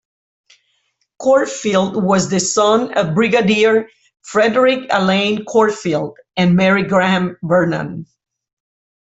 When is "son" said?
2.39-2.97